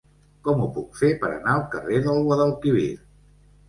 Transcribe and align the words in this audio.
Com 0.47 0.63
ho 0.63 0.69
puc 0.77 0.97
fer 1.03 1.11
per 1.25 1.31
anar 1.35 1.55
al 1.59 1.63
carrer 1.77 2.03
del 2.09 2.21
Guadalquivir? 2.31 2.93